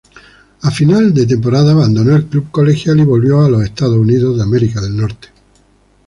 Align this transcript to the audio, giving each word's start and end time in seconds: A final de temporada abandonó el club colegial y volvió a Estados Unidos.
A 0.61 0.71
final 0.71 1.13
de 1.13 1.27
temporada 1.27 1.73
abandonó 1.73 2.15
el 2.15 2.25
club 2.25 2.49
colegial 2.49 2.99
y 3.01 3.05
volvió 3.05 3.41
a 3.41 3.63
Estados 3.63 3.97
Unidos. 3.97 4.35